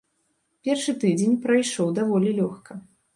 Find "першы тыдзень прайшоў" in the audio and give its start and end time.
0.67-1.91